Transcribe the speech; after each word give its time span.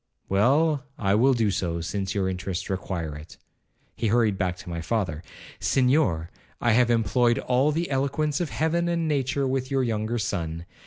'Well, 0.29 0.83
I 0.97 1.13
will 1.13 1.35
do 1.35 1.51
so, 1.51 1.79
since 1.79 2.15
your 2.15 2.27
interests 2.27 2.71
require 2.71 3.15
it.' 3.15 3.37
He 3.95 4.07
hurried 4.07 4.35
back 4.35 4.57
to 4.57 4.67
my 4.69 4.81
father. 4.81 5.21
'Senhor, 5.59 6.31
I 6.59 6.71
have 6.71 6.89
employed 6.89 7.37
all 7.37 7.71
the 7.71 7.87
eloquence 7.91 8.41
of 8.41 8.49
heaven 8.49 8.87
and 8.89 9.07
nature 9.07 9.47
with 9.47 9.69
your 9.69 9.83
younger 9.83 10.17
son. 10.17 10.65